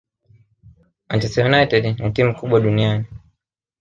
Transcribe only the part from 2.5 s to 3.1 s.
duniani